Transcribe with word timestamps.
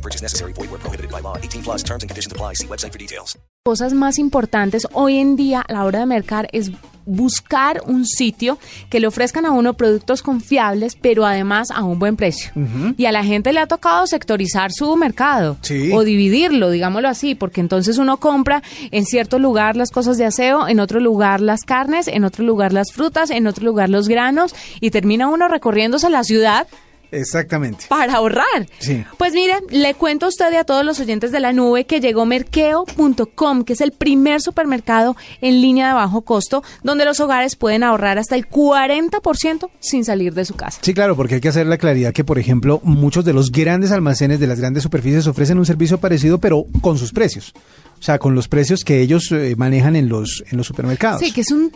No 0.00 0.02
purchase 0.02 0.22
necessary. 0.22 0.52
Void 0.54 0.70
where 0.70 0.78
prohibited 0.80 1.10
by 1.10 1.20
law. 1.20 1.36
18 1.36 1.62
plus 1.62 1.82
terms 1.82 2.02
and 2.02 2.08
conditions 2.10 2.32
apply. 2.32 2.54
See 2.54 2.66
website 2.66 2.92
for 2.92 2.98
details. 2.98 3.36
Cosas 3.66 3.92
más 3.92 4.18
importantes 4.18 4.86
hoy 4.94 5.18
en 5.18 5.36
día 5.36 5.60
a 5.60 5.70
la 5.74 5.84
hora 5.84 5.98
de 6.00 6.06
mercar 6.06 6.48
es 6.52 6.70
buscar 7.04 7.82
un 7.86 8.06
sitio 8.06 8.56
que 8.88 9.00
le 9.00 9.06
ofrezcan 9.06 9.44
a 9.44 9.50
uno 9.50 9.74
productos 9.74 10.22
confiables, 10.22 10.96
pero 10.96 11.26
además 11.26 11.70
a 11.70 11.82
un 11.84 11.98
buen 11.98 12.16
precio. 12.16 12.52
Y 12.96 13.04
a 13.04 13.12
la 13.12 13.22
gente 13.22 13.52
le 13.52 13.60
ha 13.60 13.66
tocado 13.66 14.06
sectorizar 14.06 14.70
su 14.72 14.96
mercado 14.96 15.58
Sí. 15.60 15.90
o 15.92 16.04
dividirlo, 16.04 16.70
digámoslo 16.70 17.08
así, 17.08 17.34
porque 17.34 17.60
entonces 17.60 17.98
uno 17.98 18.16
compra 18.18 18.62
en 18.92 19.04
cierto 19.04 19.38
lugar 19.38 19.76
las 19.76 19.90
cosas 19.90 20.16
de 20.16 20.24
aseo, 20.24 20.66
en 20.68 20.80
otro 20.80 20.98
lugar 21.00 21.40
las 21.42 21.62
carnes, 21.64 22.08
en 22.08 22.24
otro 22.24 22.44
lugar 22.44 22.72
las 22.72 22.92
frutas, 22.92 23.30
en 23.30 23.46
otro 23.46 23.64
lugar 23.66 23.90
los 23.90 24.08
granos 24.08 24.54
y 24.80 24.90
termina 24.90 25.28
uno 25.28 25.48
recorriéndose 25.48 26.08
la 26.08 26.24
ciudad 26.24 26.66
Exactamente. 27.12 27.86
para 27.88 28.14
ahorrar. 28.14 28.68
Sí. 28.78 29.04
Pues 29.18 29.32
mire, 29.32 29.54
le 29.70 29.94
cuento 29.94 30.26
a 30.26 30.28
usted 30.28 30.52
y 30.52 30.56
a 30.56 30.64
todos 30.64 30.84
los 30.84 31.00
oyentes 31.00 31.32
de 31.32 31.40
la 31.40 31.52
nube 31.52 31.84
que 31.84 32.00
llegó 32.00 32.26
merkeo.com, 32.26 33.64
que 33.64 33.72
es 33.72 33.80
el 33.80 33.92
primer 33.92 34.40
supermercado 34.40 35.16
en 35.40 35.60
línea 35.60 35.88
de 35.88 35.94
bajo 35.94 36.22
costo, 36.22 36.62
donde 36.82 37.04
los 37.04 37.20
hogares 37.20 37.56
pueden 37.56 37.82
ahorrar 37.82 38.18
hasta 38.18 38.36
el 38.36 38.48
40% 38.48 39.70
sin 39.80 40.04
salir 40.04 40.34
de 40.34 40.44
su 40.44 40.54
casa. 40.54 40.78
Sí, 40.82 40.94
claro, 40.94 41.16
porque 41.16 41.36
hay 41.36 41.40
que 41.40 41.48
hacer 41.48 41.66
la 41.66 41.78
claridad 41.78 42.12
que, 42.12 42.24
por 42.24 42.38
ejemplo, 42.38 42.80
muchos 42.82 43.24
de 43.24 43.32
los 43.32 43.52
grandes 43.52 43.92
almacenes 43.92 44.40
de 44.40 44.46
las 44.46 44.60
grandes 44.60 44.82
superficies 44.82 45.26
ofrecen 45.26 45.58
un 45.58 45.66
servicio 45.66 45.98
parecido, 45.98 46.38
pero 46.38 46.64
con 46.80 46.98
sus 46.98 47.12
precios. 47.12 47.52
O 47.98 48.02
sea, 48.02 48.18
con 48.18 48.34
los 48.34 48.48
precios 48.48 48.84
que 48.84 49.00
ellos 49.00 49.30
eh, 49.30 49.54
manejan 49.56 49.94
en 49.94 50.08
los, 50.08 50.42
en 50.50 50.56
los 50.56 50.66
supermercados. 50.66 51.20
Sí, 51.20 51.32
que 51.32 51.42
es 51.42 51.50
un 51.50 51.70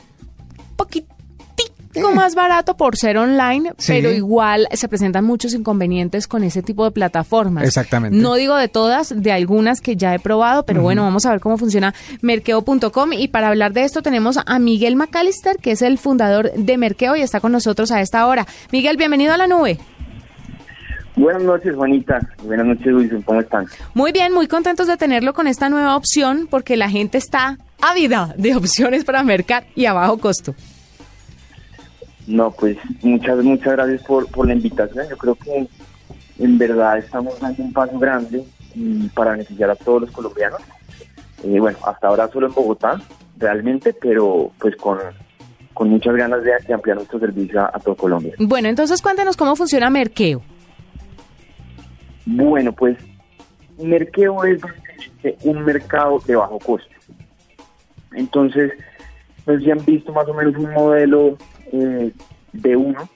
poquitico 1.95 2.14
más 2.14 2.34
barato 2.34 2.77
por 2.77 2.97
ser 2.97 3.17
online, 3.19 3.73
Sí. 3.78 3.92
pero 3.92 4.11
igual 4.12 4.69
se 4.73 4.89
presentan 4.89 5.25
muchos 5.25 5.55
inconvenientes 5.55 6.27
con 6.27 6.45
ese 6.45 6.62
tipo 6.62 6.84
de 6.84 6.91
plataformas. 6.91 7.64
Exactamente. 7.64 8.17
No 8.19 8.34
digo 8.34 8.56
de 8.56 8.69
todas, 8.69 9.14
de 9.17 9.33
algunas 9.33 9.81
que 9.81 9.97
ya 9.97 10.15
he 10.15 10.19
probado, 10.19 10.65
pero 10.65 10.83
bueno, 10.83 11.03
vamos 11.03 11.25
a 11.27 11.31
ver 11.31 11.41
cómo 11.41 11.56
funciona 11.59 11.95
merkeo.com 12.20 13.12
y 13.12 13.28
para 13.28 13.48
hablar 13.48 13.72
de 13.72 13.84
esto 13.84 14.03
tenemos 14.03 14.39
a 14.45 14.59
Miguel 14.59 14.97
McAllister, 14.97 15.56
que 15.59 15.72
es 15.72 15.83
el 15.83 15.98
fundador 15.98 16.53
de 16.53 16.77
Merkeo 16.78 17.17
y 17.17 17.20
está 17.22 17.41
con 17.41 17.53
nosotros 17.53 17.91
a 17.92 18.00
esta 18.00 18.27
hora. 18.27 18.47
Miguel, 18.72 18.97
bienvenido 18.97 19.33
a 19.33 19.37
la 19.37 19.47
nube. 19.47 19.78
Buenas 21.17 21.42
noches, 21.45 21.75
Juanita. 21.77 22.19
Buenas 22.42 22.67
noches, 22.67 22.87
Wilson. 22.92 23.22
¿Cómo 23.22 23.41
están? 23.41 23.67
Muy 23.95 24.11
bien, 24.11 24.33
muy 24.33 24.48
contentos 24.48 24.89
de 24.89 24.97
tenerlo 24.97 25.33
con 25.33 25.47
esta 25.47 25.69
nueva 25.69 25.95
opción 25.97 26.48
porque 26.50 26.77
la 26.77 26.91
gente 26.91 27.19
está 27.19 27.56
ávida 27.81 28.34
de 28.37 28.56
opciones 28.56 29.05
para 29.05 29.22
mercar 29.22 29.65
y 29.77 29.87
a 29.87 29.92
bajo 29.92 30.19
costo. 30.19 30.55
No, 32.27 32.50
pues 32.50 32.78
muchas, 33.03 33.44
muchas 33.44 33.72
gracias 33.75 34.03
por, 34.03 34.30
por 34.30 34.47
la 34.47 34.55
invitación. 34.55 35.06
Yo 35.08 35.17
creo 35.17 35.34
que 35.34 35.69
en 36.39 36.58
verdad 36.58 36.98
estamos 36.98 37.39
dando 37.41 37.62
un 37.62 37.72
paso 37.72 37.98
grande 37.98 38.44
y 38.75 39.08
para 39.08 39.33
beneficiar 39.33 39.70
a 39.70 39.77
todos 39.77 40.03
los 40.03 40.11
colombianos. 40.11 40.61
Eh, 41.42 41.61
bueno, 41.61 41.78
hasta 41.86 42.08
ahora 42.08 42.28
solo 42.28 42.47
en 42.47 42.55
Bogotá, 42.55 43.00
realmente, 43.36 43.92
pero 43.92 44.50
pues 44.58 44.75
con, 44.77 44.98
con 45.75 45.91
muchas 45.91 46.16
ganas 46.16 46.42
de, 46.42 46.53
de 46.66 46.75
ampliar 46.75 46.97
nuestro 46.97 47.19
servicio 47.20 47.61
a, 47.61 47.70
a 47.72 47.78
todo 47.78 47.94
Colombia. 47.94 48.34
Bueno, 48.38 48.69
entonces 48.69 49.03
cuéntanos 49.03 49.36
cómo 49.36 49.54
funciona 49.54 49.91
Merkeo. 49.91 50.43
Bueno, 52.25 52.72
pues 52.72 52.97
Merkeo 53.78 54.44
es 54.44 54.62
un 55.43 55.62
mercado 55.62 56.21
de 56.27 56.37
bajo 56.37 56.59
costo. 56.59 56.88
Entonces, 58.12 58.72
pues 59.44 59.62
ya 59.62 59.75
han 59.75 59.84
visto 59.84 60.12
más 60.12 60.27
o 60.28 60.34
menos 60.34 60.56
un 60.56 60.72
modelo 60.72 61.37
eh, 61.74 62.12
de 62.52 62.76
uno. 62.76 63.08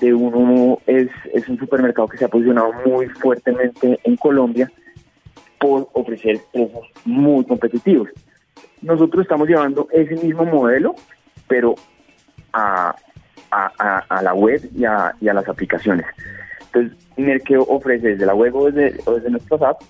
De 0.00 0.12
uno 0.12 0.78
es, 0.86 1.08
es 1.32 1.48
un 1.48 1.58
supermercado 1.58 2.08
que 2.08 2.18
se 2.18 2.24
ha 2.24 2.28
posicionado 2.28 2.72
muy 2.86 3.08
fuertemente 3.08 3.98
en 4.04 4.16
Colombia 4.16 4.70
por 5.58 5.88
ofrecer 5.92 6.40
precios 6.52 6.86
muy 7.04 7.44
competitivos. 7.44 8.08
Nosotros 8.80 9.22
estamos 9.22 9.48
llevando 9.48 9.88
ese 9.92 10.16
mismo 10.16 10.44
modelo, 10.44 10.96
pero 11.46 11.76
a, 12.52 12.94
a, 13.50 14.22
la 14.22 14.34
web 14.34 14.60
y 14.74 14.84
a, 14.84 15.14
y 15.20 15.28
a 15.28 15.34
las 15.34 15.48
aplicaciones. 15.48 16.06
Entonces, 16.66 16.98
Merkeo 17.16 17.62
ofrece 17.62 18.08
desde 18.08 18.26
la 18.26 18.34
web 18.34 18.54
o 18.56 18.70
desde, 18.70 19.00
o 19.06 19.14
desde 19.14 19.30
nuestras 19.30 19.62
apps 19.62 19.86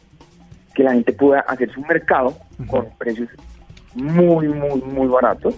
que 0.74 0.82
la 0.82 0.92
gente 0.92 1.12
pueda 1.12 1.40
hacer 1.40 1.72
su 1.72 1.80
mercado 1.82 2.36
con 2.68 2.88
precios 2.98 3.28
muy, 3.94 4.48
muy, 4.48 4.80
muy 4.82 5.08
baratos 5.08 5.54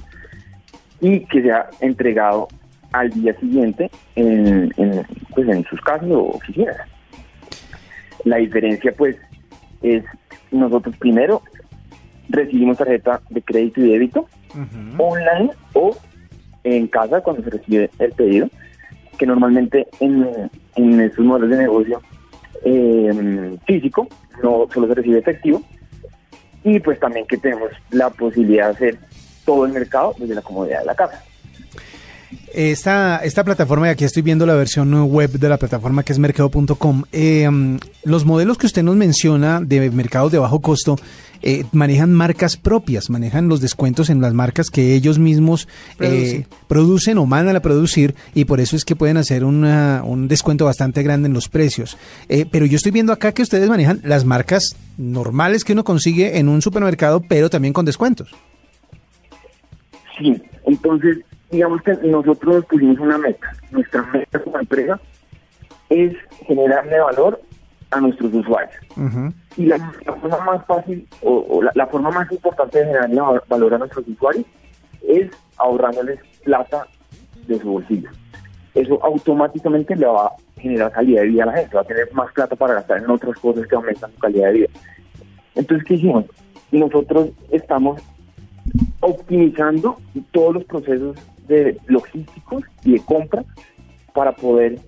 y 1.04 1.20
que 1.26 1.42
sea 1.42 1.68
entregado 1.80 2.48
al 2.92 3.10
día 3.10 3.38
siguiente 3.38 3.90
en, 4.16 4.72
en, 4.78 5.06
pues, 5.34 5.46
en 5.48 5.62
sus 5.64 5.78
casas 5.82 6.08
o 6.10 6.30
oficinas. 6.30 6.76
La 8.24 8.36
diferencia, 8.38 8.90
pues, 8.96 9.14
es 9.82 10.02
nosotros 10.50 10.96
primero 10.96 11.42
recibimos 12.30 12.78
tarjeta 12.78 13.20
de 13.28 13.42
crédito 13.42 13.82
y 13.82 13.90
débito 13.90 14.26
online 14.96 15.50
o 15.74 15.94
en 16.62 16.86
casa 16.86 17.20
cuando 17.20 17.42
se 17.42 17.50
recibe 17.50 17.90
el 17.98 18.12
pedido, 18.12 18.48
que 19.18 19.26
normalmente 19.26 19.86
en, 20.00 20.26
en 20.76 21.00
estos 21.02 21.22
modelos 21.22 21.50
de 21.50 21.56
negocio 21.58 22.00
eh, 22.64 23.58
físico 23.66 24.08
no 24.42 24.66
solo 24.72 24.86
se 24.86 24.94
recibe 24.94 25.18
efectivo 25.18 25.60
y 26.62 26.80
pues 26.80 26.98
también 26.98 27.26
que 27.26 27.36
tenemos 27.36 27.72
la 27.90 28.08
posibilidad 28.08 28.68
de 28.68 28.70
hacer 28.70 28.98
todo 29.44 29.64
el 29.66 29.72
mercado 29.72 30.14
desde 30.18 30.34
la 30.34 30.42
comodidad 30.42 30.80
de 30.80 30.86
la 30.86 30.94
casa. 30.94 31.22
Esta, 32.52 33.18
esta 33.24 33.42
plataforma, 33.42 33.88
y 33.88 33.90
aquí 33.90 34.04
estoy 34.04 34.22
viendo 34.22 34.46
la 34.46 34.54
versión 34.54 34.92
web 35.10 35.30
de 35.32 35.48
la 35.48 35.56
plataforma 35.56 36.04
que 36.04 36.12
es 36.12 36.18
mercado.com, 36.20 37.02
eh, 37.12 37.48
mm, 37.50 37.78
los 38.04 38.24
modelos 38.24 38.58
que 38.58 38.66
usted 38.66 38.82
nos 38.84 38.94
menciona 38.96 39.60
de 39.60 39.90
mercados 39.90 40.30
de 40.30 40.38
bajo 40.38 40.60
costo 40.60 40.96
eh, 41.42 41.64
manejan 41.72 42.12
marcas 42.12 42.56
propias, 42.56 43.10
manejan 43.10 43.48
los 43.48 43.60
descuentos 43.60 44.08
en 44.08 44.20
las 44.20 44.32
marcas 44.34 44.70
que 44.70 44.94
ellos 44.94 45.18
mismos 45.18 45.68
eh, 46.00 46.46
Producen. 46.68 47.18
o 47.18 47.26
mandan 47.26 47.56
a 47.56 47.60
producir 47.60 48.14
y 48.34 48.44
por 48.46 48.60
eso 48.60 48.76
es 48.76 48.84
que 48.84 48.96
pueden 48.96 49.16
hacer 49.16 49.44
una- 49.44 50.02
un 50.04 50.26
descuento 50.28 50.64
bastante 50.64 51.02
grande 51.02 51.26
en 51.28 51.34
los 51.34 51.48
precios. 51.48 51.98
Eh, 52.28 52.46
pero 52.50 52.66
yo 52.66 52.76
estoy 52.76 52.92
viendo 52.92 53.12
acá 53.12 53.32
que 53.32 53.42
ustedes 53.42 53.68
manejan 53.68 54.00
las 54.04 54.24
marcas 54.24 54.74
normales 54.96 55.64
que 55.64 55.72
uno 55.72 55.84
consigue 55.84 56.38
en 56.38 56.48
un 56.48 56.62
supermercado, 56.62 57.20
pero 57.20 57.50
también 57.50 57.74
con 57.74 57.84
descuentos. 57.84 58.30
Sí, 60.18 60.40
entonces 60.64 61.18
digamos 61.50 61.82
que 61.82 61.92
nosotros 62.02 62.54
nos 62.56 62.64
pusimos 62.66 62.98
una 62.98 63.18
meta. 63.18 63.50
Nuestra 63.70 64.02
meta 64.12 64.38
como 64.40 64.58
empresa 64.58 65.00
es 65.88 66.14
generarle 66.46 67.00
valor 67.00 67.40
a 67.90 68.00
nuestros 68.00 68.32
usuarios. 68.34 68.74
Y 69.56 69.66
la, 69.66 69.76
la 70.04 70.12
forma 70.14 70.38
más 70.44 70.66
fácil 70.66 71.06
o, 71.22 71.46
o 71.48 71.62
la, 71.62 71.70
la 71.74 71.86
forma 71.86 72.10
más 72.10 72.30
importante 72.32 72.78
de 72.78 72.86
generarle 72.86 73.20
va- 73.20 73.42
valor 73.48 73.74
a 73.74 73.78
nuestros 73.78 74.06
usuarios 74.08 74.44
es 75.06 75.30
ahorrándoles 75.58 76.18
plata 76.42 76.86
de 77.46 77.58
su 77.60 77.70
bolsillo. 77.70 78.10
Eso 78.74 78.98
automáticamente 79.04 79.94
le 79.94 80.06
va 80.06 80.26
a 80.26 80.32
generar 80.60 80.90
calidad 80.90 81.22
de 81.22 81.28
vida 81.28 81.42
a 81.44 81.46
la 81.46 81.52
gente, 81.52 81.76
va 81.76 81.82
a 81.82 81.84
tener 81.84 82.12
más 82.12 82.32
plata 82.32 82.56
para 82.56 82.74
gastar 82.74 82.98
en 82.98 83.10
otras 83.10 83.38
cosas 83.38 83.66
que 83.68 83.76
aumentan 83.76 84.10
su 84.12 84.18
calidad 84.18 84.46
de 84.48 84.52
vida. 84.52 84.68
Entonces, 85.54 85.86
¿qué 85.86 85.94
hicimos? 85.94 86.24
Nosotros 86.72 87.28
estamos 87.52 88.02
optimizando 89.04 89.98
todos 90.32 90.54
los 90.54 90.64
procesos 90.64 91.16
de 91.46 91.78
logísticos 91.86 92.64
y 92.84 92.92
de 92.92 93.00
compra 93.04 93.44
para 94.14 94.32
poder 94.32 94.78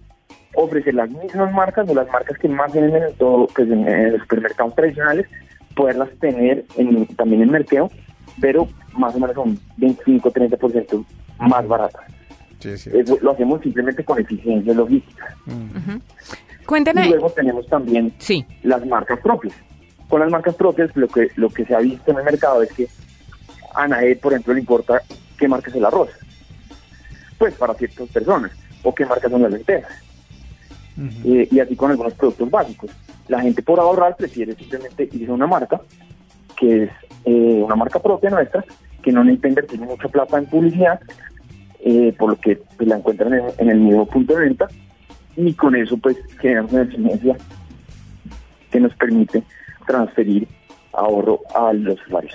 ofrecer 0.55 0.95
las 0.95 1.11
mismas 1.11 1.53
marcas 1.53 1.87
o 1.89 1.95
las 1.95 2.09
marcas 2.09 2.39
que 2.39 2.49
más 2.49 2.73
venden 2.73 3.03
en 3.03 3.15
todo, 3.17 3.47
pues 3.55 3.69
en, 3.71 3.87
en 3.87 4.13
los 4.13 4.23
supermercados 4.23 4.75
tradicionales, 4.75 5.27
poderlas 5.75 6.09
tener 6.19 6.65
en- 6.79 7.07
también 7.09 7.43
en 7.43 7.51
mercado, 7.51 7.91
pero 8.41 8.67
más 8.97 9.15
o 9.15 9.19
menos 9.21 9.37
un 9.37 9.59
25-30% 9.79 11.05
más 11.41 11.69
baratas. 11.69 12.03
Eso 12.65 13.19
lo 13.21 13.33
hacemos 13.33 13.61
simplemente 13.61 14.03
con 14.03 14.19
eficiencia 14.19 14.73
logística. 14.73 15.37
Y 15.47 16.65
Cuénteme. 16.65 17.11
luego 17.11 17.31
tenemos 17.31 17.67
también 17.69 18.13
Sí. 18.19 18.45
las 18.63 18.85
marcas 18.87 19.21
propias. 19.21 19.55
Con 20.09 20.21
las 20.21 20.31
marcas 20.31 20.55
propias 20.55 20.91
lo 20.97 21.07
que 21.07 21.29
lo 21.37 21.49
que 21.51 21.65
se 21.67 21.75
ha 21.75 21.81
visto 21.81 22.11
en 22.11 22.19
el 22.19 22.25
mercado 22.25 22.63
es 22.63 22.73
que 22.73 22.89
a 23.77 23.87
nadie, 23.87 24.17
por 24.17 24.33
ejemplo, 24.33 24.55
le 24.55 24.61
importa 24.61 25.03
qué 25.39 25.47
marca 25.49 25.71
es 25.71 25.77
el 25.77 25.85
arroz. 25.85 26.11
Pues 27.39 27.55
para 27.55 27.75
ciertas 27.75 28.09
personas. 28.09 28.53
O 28.83 28.95
qué 28.95 29.05
marca 29.05 29.29
son 29.29 29.43
las 29.43 29.53
lentejas. 29.53 29.93
Eh, 31.25 31.49
y 31.51 31.61
así 31.61 31.77
con 31.77 31.91
algunos 31.91 32.15
productos 32.15 32.51
básicos. 32.51 32.91
La 33.29 33.41
gente 33.41 33.63
por 33.63 33.79
ahorrar 33.79 34.17
prefiere 34.17 34.55
simplemente 34.55 35.09
irse 35.13 35.31
a 35.31 35.35
una 35.35 35.47
marca 35.47 35.81
que 36.59 36.85
es 36.85 36.91
eh, 37.27 37.63
una 37.63 37.77
marca 37.77 37.99
propia 37.99 38.31
nuestra, 38.31 38.65
que 39.03 39.13
no 39.13 39.23
necesita 39.23 39.49
invertir 39.49 39.81
mucha 39.81 40.09
plata 40.09 40.39
en 40.39 40.47
publicidad, 40.47 40.99
eh, 41.81 42.15
por 42.19 42.31
lo 42.31 42.41
que 42.41 42.57
pues, 42.77 42.89
la 42.89 42.97
encuentran 42.97 43.35
en, 43.35 43.45
en 43.59 43.69
el 43.69 43.79
mismo 43.79 44.07
punto 44.07 44.35
de 44.35 44.41
venta 44.41 44.69
y 45.37 45.53
con 45.53 45.77
eso 45.77 45.99
pues 45.99 46.17
generamos 46.41 46.73
una 46.73 46.83
eficiencia 46.83 47.37
que 48.71 48.81
nos 48.81 48.95
permite 48.97 49.43
transferir 49.87 50.49
ahorro 50.93 51.41
a 51.55 51.73
los 51.73 52.01
usuarios. 52.07 52.35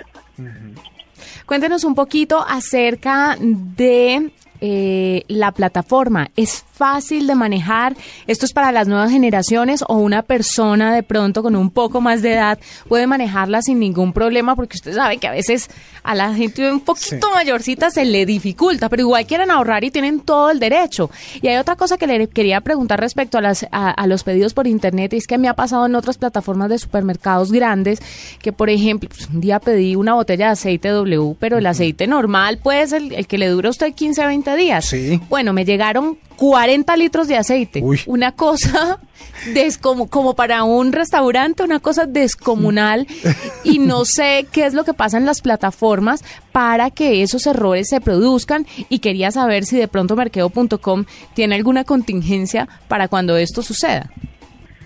Cuéntenos 1.46 1.84
un 1.84 1.94
poquito 1.94 2.44
acerca 2.46 3.36
de 3.40 4.32
eh, 4.60 5.24
la 5.28 5.52
plataforma. 5.52 6.30
¿Es 6.36 6.64
fácil 6.82 7.28
de 7.28 7.36
manejar? 7.36 7.94
¿Esto 8.26 8.44
es 8.44 8.52
para 8.52 8.72
las 8.72 8.88
nuevas 8.88 9.12
generaciones 9.12 9.84
o 9.86 9.98
una 9.98 10.22
persona 10.22 10.92
de 10.92 11.04
pronto 11.04 11.40
con 11.40 11.54
un 11.54 11.70
poco 11.70 12.00
más 12.00 12.22
de 12.22 12.32
edad 12.32 12.58
puede 12.88 13.06
manejarla 13.06 13.62
sin 13.62 13.78
ningún 13.78 14.12
problema? 14.12 14.56
Porque 14.56 14.74
usted 14.78 14.92
sabe 14.92 15.18
que 15.18 15.28
a 15.28 15.30
veces 15.30 15.70
a 16.02 16.16
la 16.16 16.34
gente 16.34 16.68
un 16.72 16.80
poquito 16.80 17.30
mayorcita 17.30 17.92
se 17.92 18.04
le 18.04 18.26
dificulta, 18.26 18.88
pero 18.88 19.02
igual 19.02 19.24
quieren 19.26 19.52
ahorrar 19.52 19.84
y 19.84 19.92
tienen 19.92 20.18
todo 20.18 20.50
el 20.50 20.58
derecho. 20.58 21.08
Y 21.40 21.46
hay 21.46 21.56
otra 21.56 21.76
cosa 21.76 21.96
que 21.96 22.08
le 22.08 22.26
quería 22.26 22.60
preguntar 22.60 22.98
respecto 22.98 23.38
a, 23.38 23.40
las, 23.40 23.64
a, 23.70 23.90
a 23.90 24.06
los 24.08 24.24
pedidos 24.24 24.52
por 24.52 24.66
internet, 24.66 25.12
y 25.12 25.18
es 25.18 25.28
que 25.28 25.38
me 25.38 25.46
ha 25.46 25.54
pasado 25.54 25.86
en 25.86 25.94
otras 25.94 26.18
plataformas 26.18 26.68
de 26.68 26.78
supermercados 26.78 27.52
grandes 27.52 28.00
que, 28.40 28.52
por 28.52 28.70
ejemplo, 28.70 29.08
pues, 29.08 29.28
un 29.28 29.40
día 29.40 29.60
pedí 29.60 29.94
una 29.94 30.14
botella 30.14 30.46
de 30.46 30.52
aceite 30.52 30.88
W, 30.88 31.36
pero 31.38 31.58
el 31.58 31.66
aceite 31.66 32.08
normal 32.08 32.58
puede 32.58 32.84
ser 32.88 33.02
el, 33.02 33.12
el 33.12 33.28
que 33.28 33.38
le 33.38 33.46
dura 33.46 33.68
a 33.68 33.70
usted 33.70 33.94
15, 33.94 34.26
20 34.26 34.56
días. 34.56 34.84
Sí. 34.86 35.20
Bueno, 35.28 35.52
me 35.52 35.64
llegaron 35.64 36.18
40 36.42 36.96
litros 36.96 37.28
de 37.28 37.36
aceite. 37.36 37.80
Uy. 37.84 38.00
Una 38.06 38.32
cosa 38.32 38.98
descomu- 39.54 40.08
como 40.10 40.34
para 40.34 40.64
un 40.64 40.90
restaurante, 40.90 41.62
una 41.62 41.78
cosa 41.78 42.04
descomunal. 42.06 43.06
y 43.64 43.78
no 43.78 44.04
sé 44.04 44.46
qué 44.50 44.66
es 44.66 44.74
lo 44.74 44.82
que 44.84 44.92
pasa 44.92 45.18
en 45.18 45.24
las 45.24 45.40
plataformas 45.40 46.24
para 46.50 46.90
que 46.90 47.22
esos 47.22 47.46
errores 47.46 47.88
se 47.88 48.00
produzcan. 48.00 48.66
Y 48.88 48.98
quería 48.98 49.30
saber 49.30 49.64
si 49.66 49.76
de 49.78 49.86
pronto 49.86 50.16
merkeo.com 50.16 51.04
tiene 51.34 51.54
alguna 51.54 51.84
contingencia 51.84 52.68
para 52.88 53.06
cuando 53.06 53.36
esto 53.36 53.62
suceda. 53.62 54.10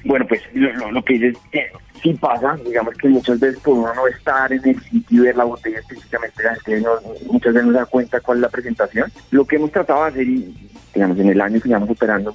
Bueno, 0.04 0.26
pues 0.28 0.42
lo, 0.52 0.70
lo- 0.74 0.92
lo 0.92 1.02
que 1.02 1.14
dices 1.14 1.38
eh, 1.52 1.68
sí 2.02 2.12
pasa, 2.12 2.56
digamos 2.66 2.94
que 2.96 3.08
muchas 3.08 3.40
veces 3.40 3.58
por 3.60 3.78
uno 3.78 3.94
no 3.94 4.06
estar 4.08 4.52
en 4.52 4.60
el 4.68 4.78
sitio 4.82 5.04
y 5.08 5.18
ver 5.20 5.36
la 5.36 5.44
botella 5.44 5.78
específicamente, 5.78 6.42
la 6.42 6.54
gente 6.56 6.80
no- 6.82 7.32
muchas 7.32 7.54
veces 7.54 7.66
no 7.66 7.72
se 7.72 7.78
da 7.78 7.86
cuenta 7.86 8.20
cuál 8.20 8.36
es 8.38 8.42
la 8.42 8.48
presentación. 8.50 9.10
Lo 9.30 9.46
que 9.46 9.56
hemos 9.56 9.72
tratado 9.72 10.02
de 10.04 10.08
hacer, 10.10 10.28
y, 10.28 10.65
digamos, 10.96 11.18
en 11.18 11.28
el 11.28 11.40
año 11.40 11.60
que 11.60 11.68
llevamos 11.68 11.90
operando, 11.90 12.34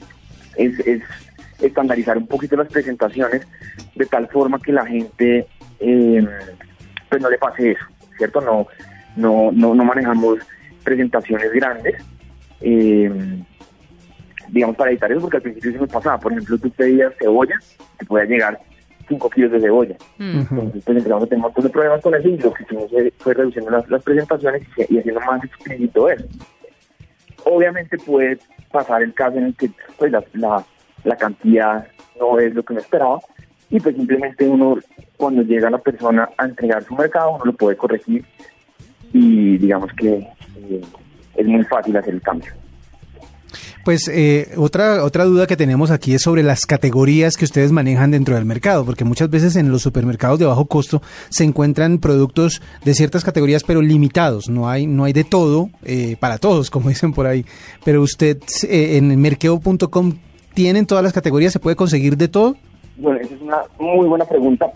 es, 0.55 0.79
es 0.87 1.01
estandarizar 1.61 2.17
un 2.17 2.27
poquito 2.27 2.55
las 2.55 2.67
presentaciones 2.67 3.45
de 3.95 4.05
tal 4.05 4.27
forma 4.29 4.59
que 4.59 4.71
la 4.71 4.85
gente 4.85 5.47
eh, 5.79 6.27
pues 7.09 7.21
no 7.21 7.29
le 7.29 7.37
pase 7.37 7.71
eso, 7.71 7.85
¿cierto? 8.17 8.39
No, 8.41 8.67
no, 9.15 9.51
no, 9.51 9.75
no 9.75 9.83
manejamos 9.83 10.39
presentaciones 10.83 11.51
grandes. 11.51 11.95
eh, 12.61 13.11
digamos, 14.49 14.75
para 14.75 14.91
evitar 14.91 15.09
eso, 15.11 15.21
porque 15.21 15.37
al 15.37 15.43
principio 15.43 15.71
se 15.71 15.77
nos 15.77 15.89
pasaba. 15.89 16.19
Por 16.19 16.33
ejemplo, 16.33 16.57
tú 16.57 16.69
pedías 16.71 17.13
cebolla, 17.17 17.55
te 17.97 18.05
podía 18.05 18.25
llegar 18.25 18.59
5 19.07 19.29
kilos 19.29 19.51
de 19.53 19.61
cebolla. 19.61 19.95
Entonces, 20.19 20.83
pues 20.83 20.97
empezamos 20.97 21.23
a 21.23 21.27
tener 21.27 21.37
un 21.37 21.43
montón 21.43 21.63
de 21.63 21.69
problemas 21.69 22.01
con 22.01 22.15
eso 22.15 22.27
y 22.27 22.37
lo 22.37 22.53
que 22.53 22.63
hicimos 22.63 22.91
fue, 23.19 23.33
reduciendo 23.33 23.71
las, 23.71 23.89
las 23.89 24.03
presentaciones 24.03 24.63
y, 24.77 24.93
y 24.95 24.99
haciendo 24.99 25.21
más 25.21 25.41
explícito 25.43 26.09
eso. 26.09 26.25
Obviamente 27.45 27.97
puede 27.97 28.39
pasar 28.71 29.01
el 29.03 29.13
caso 29.13 29.37
en 29.37 29.45
el 29.45 29.55
que 29.55 29.69
pues, 29.97 30.11
la, 30.11 30.65
la, 31.03 31.15
cantidad 31.15 31.87
no 32.19 32.39
es 32.39 32.53
lo 32.53 32.63
que 32.63 32.73
uno 32.73 32.81
esperaba 32.81 33.19
y 33.69 33.79
pues 33.79 33.95
simplemente 33.95 34.47
uno, 34.47 34.77
cuando 35.17 35.41
llega 35.41 35.69
la 35.69 35.77
persona 35.77 36.29
a 36.37 36.45
entregar 36.45 36.83
su 36.83 36.95
mercado, 36.95 37.31
uno 37.35 37.45
lo 37.45 37.53
puede 37.53 37.77
corregir 37.77 38.25
y 39.13 39.57
digamos 39.57 39.91
que 39.93 40.27
eh, 40.57 40.81
es 41.35 41.45
muy 41.45 41.63
fácil 41.63 41.97
hacer 41.97 42.13
el 42.13 42.21
cambio. 42.21 42.53
Pues 43.83 44.07
eh, 44.07 44.51
otra 44.57 45.03
otra 45.03 45.25
duda 45.25 45.47
que 45.47 45.57
tenemos 45.57 45.89
aquí 45.89 46.13
es 46.13 46.21
sobre 46.21 46.43
las 46.43 46.65
categorías 46.65 47.35
que 47.35 47.45
ustedes 47.45 47.71
manejan 47.71 48.11
dentro 48.11 48.35
del 48.35 48.45
mercado, 48.45 48.85
porque 48.85 49.03
muchas 49.03 49.29
veces 49.29 49.55
en 49.55 49.71
los 49.71 49.81
supermercados 49.81 50.37
de 50.39 50.45
bajo 50.45 50.65
costo 50.65 51.01
se 51.29 51.43
encuentran 51.43 51.97
productos 51.97 52.61
de 52.85 52.93
ciertas 52.93 53.23
categorías, 53.23 53.63
pero 53.63 53.81
limitados. 53.81 54.49
No 54.49 54.69
hay 54.69 54.85
no 54.85 55.05
hay 55.05 55.13
de 55.13 55.23
todo 55.23 55.69
eh, 55.83 56.15
para 56.19 56.37
todos, 56.37 56.69
como 56.69 56.89
dicen 56.89 57.13
por 57.13 57.25
ahí. 57.25 57.45
Pero 57.83 58.01
usted 58.01 58.37
eh, 58.67 58.97
en 58.97 59.19
merkeo.com 59.19 60.13
tienen 60.53 60.85
todas 60.85 61.03
las 61.03 61.13
categorías, 61.13 61.53
se 61.53 61.59
puede 61.59 61.75
conseguir 61.75 62.17
de 62.17 62.27
todo. 62.27 62.55
Bueno, 62.97 63.19
esa 63.19 63.33
es 63.33 63.41
una 63.41 63.61
muy 63.79 64.07
buena 64.07 64.25
pregunta. 64.25 64.71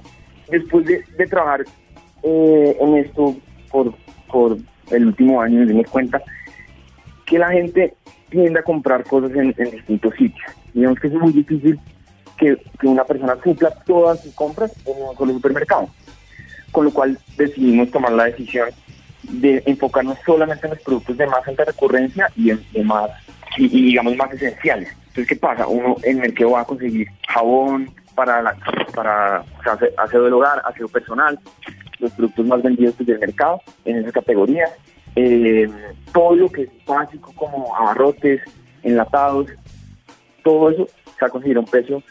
Después 0.50 0.86
de, 0.86 1.04
de 1.18 1.28
trabajar 1.28 1.66
eh, 2.24 2.78
en 2.80 2.98
esto 2.98 3.36
por, 3.72 3.94
por 4.32 4.58
el 4.92 5.08
último 5.08 5.42
año, 5.42 5.60
nos 5.60 5.68
dimos 5.68 5.88
cuenta 5.90 6.22
que 7.26 7.40
la 7.40 7.52
gente 7.52 7.94
tiende 8.42 8.60
a 8.60 8.64
comprar 8.64 9.04
cosas 9.04 9.32
en, 9.32 9.54
en 9.58 9.72
distintos 9.72 10.14
sitios. 10.16 10.46
Digamos 10.74 11.00
que 11.00 11.08
es 11.08 11.14
muy 11.14 11.32
difícil 11.32 11.80
que, 12.38 12.58
que 12.80 12.88
una 12.88 13.04
persona 13.04 13.36
cumpla 13.36 13.72
todas 13.86 14.22
sus 14.22 14.34
compras 14.34 14.72
en 14.86 15.02
un 15.02 15.16
solo 15.18 15.34
supermercado. 15.34 15.90
Con 16.72 16.86
lo 16.86 16.92
cual 16.92 17.18
decidimos 17.38 17.90
tomar 17.92 18.12
la 18.12 18.26
decisión 18.26 18.70
de 19.24 19.64
enfocarnos 19.66 20.18
solamente 20.26 20.68
en 20.68 20.74
los 20.74 20.82
productos 20.82 21.18
de 21.18 21.26
más 21.28 21.48
alta 21.48 21.64
recurrencia 21.66 22.30
y 22.36 22.52
en, 22.52 22.60
de 22.74 22.84
más 22.84 23.10
y, 23.58 23.68
digamos 23.70 24.16
más 24.18 24.32
esenciales. 24.34 24.90
Entonces, 25.08 25.28
¿qué 25.28 25.36
pasa? 25.38 25.66
Uno 25.68 25.96
en 26.04 26.24
el 26.24 26.34
que 26.34 26.44
va 26.44 26.62
a 26.62 26.66
conseguir 26.66 27.08
jabón 27.30 27.90
para 28.14 28.42
la, 28.42 28.56
para 28.94 29.42
o 29.60 29.64
sea, 29.64 29.74
ase- 29.74 29.94
aseo 29.98 30.24
del 30.24 30.34
hogar, 30.34 30.62
aseo 30.66 30.90
personal, 30.90 31.40
los 32.00 32.12
productos 32.12 32.46
más 32.46 32.62
vendidos 32.62 32.98
del 33.00 33.20
mercado 33.20 33.62
en 33.86 33.98
esa 33.98 34.12
categoría. 34.12 34.68
Eh, 35.16 35.70
todo 36.14 36.36
lo 36.36 36.50
que 36.50 36.64
es 36.64 36.70
básico 36.86 37.32
como 37.36 37.76
abarrotes, 37.76 38.42
enlatados, 38.84 39.48
todo 40.44 40.70
eso 40.70 40.88
se 41.18 41.26
ha 41.26 41.30
conseguido 41.30 41.62
un 41.62 41.68
precio 41.68 42.04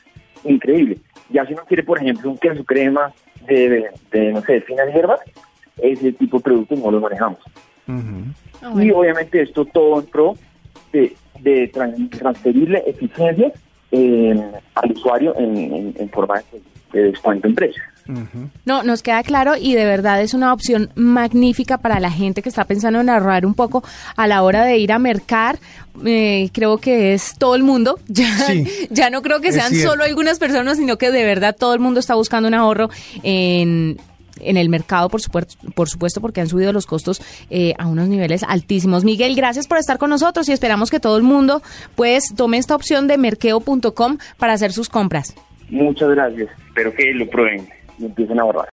increíble. 0.44 0.98
Ya 1.30 1.44
si 1.46 1.52
uno 1.52 1.62
quiere, 1.66 1.82
por 1.82 1.98
ejemplo, 1.98 2.30
un 2.30 2.38
queso 2.38 2.64
crema 2.64 3.12
de, 3.46 3.68
de, 3.68 3.90
de, 4.10 4.32
no 4.32 4.40
sé, 4.42 4.54
de 4.54 4.60
finas 4.62 4.92
hierbas, 4.92 5.20
ese 5.78 6.12
tipo 6.12 6.38
de 6.38 6.42
productos 6.44 6.78
no 6.78 6.90
los 6.90 7.02
manejamos. 7.02 7.38
Ah, 8.62 8.72
Y 8.82 8.90
obviamente 8.90 9.42
esto 9.42 9.64
todo 9.66 10.00
en 10.00 10.06
pro 10.06 10.36
de, 10.92 11.14
de 11.40 11.70
tran- 11.72 12.08
transferirle 12.18 12.82
eficiencia 12.86 13.52
eh, 13.92 14.50
al 14.74 14.92
usuario 14.92 15.34
en, 15.38 15.56
en- 15.56 15.94
en 15.98 16.08
forma 16.10 16.36
de, 16.38 16.60
de 16.94 17.10
descuento 17.10 17.48
en 17.48 17.54
precios. 17.54 17.84
No, 18.66 18.82
nos 18.82 19.02
queda 19.02 19.22
claro 19.22 19.54
y 19.58 19.74
de 19.74 19.86
verdad 19.86 20.20
es 20.20 20.34
una 20.34 20.52
opción 20.52 20.90
magnífica 20.94 21.78
para 21.78 22.00
la 22.00 22.10
gente 22.10 22.42
que 22.42 22.50
está 22.50 22.64
pensando 22.64 23.00
en 23.00 23.08
ahorrar 23.08 23.46
un 23.46 23.54
poco 23.54 23.82
a 24.16 24.26
la 24.26 24.42
hora 24.42 24.64
de 24.64 24.76
ir 24.76 24.92
a 24.92 24.98
mercar. 24.98 25.58
Eh, 26.04 26.50
creo 26.52 26.78
que 26.78 27.14
es 27.14 27.34
todo 27.38 27.54
el 27.54 27.62
mundo. 27.62 27.98
Ya, 28.08 28.28
Sí, 28.46 28.66
ya 28.90 29.10
no 29.10 29.22
creo 29.22 29.40
que 29.40 29.52
sean 29.52 29.74
solo 29.74 30.04
algunas 30.04 30.38
personas, 30.38 30.76
sino 30.78 30.98
que 30.98 31.10
de 31.10 31.24
verdad 31.24 31.56
todo 31.58 31.74
el 31.74 31.80
mundo 31.80 31.98
está 31.98 32.14
buscando 32.14 32.46
un 32.46 32.54
ahorro 32.54 32.90
en 33.22 33.96
en 34.40 34.56
el 34.56 34.68
mercado, 34.68 35.08
por 35.08 35.20
supuesto, 35.20 35.56
por 35.74 35.88
supuesto 35.88 36.20
porque 36.20 36.40
han 36.40 36.48
subido 36.48 36.72
los 36.72 36.86
costos 36.86 37.22
eh, 37.50 37.74
a 37.78 37.86
unos 37.86 38.08
niveles 38.08 38.42
altísimos. 38.42 39.04
Miguel, 39.04 39.34
gracias 39.34 39.66
por 39.66 39.78
estar 39.78 39.98
con 39.98 40.10
nosotros 40.10 40.48
y 40.48 40.52
esperamos 40.52 40.90
que 40.90 41.00
todo 41.00 41.16
el 41.16 41.22
mundo 41.22 41.62
pues 41.94 42.24
tome 42.36 42.58
esta 42.58 42.74
opción 42.74 43.06
de 43.06 43.18
merkeo.com 43.18 44.18
para 44.38 44.52
hacer 44.52 44.72
sus 44.72 44.88
compras. 44.88 45.34
Muchas 45.68 46.10
gracias. 46.10 46.50
Espero 46.68 46.94
que 46.94 47.12
lo 47.14 47.28
prueben 47.28 47.68
y 47.98 48.06
empiecen 48.06 48.38
a 48.38 48.42
ahorrar. 48.42 48.62